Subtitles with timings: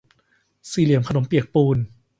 [0.71, 1.77] สี่เหลี่ยมขนมเปียกปูน